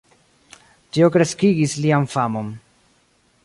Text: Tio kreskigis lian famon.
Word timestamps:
Tio 0.97 1.11
kreskigis 1.17 1.77
lian 1.85 2.11
famon. 2.17 2.53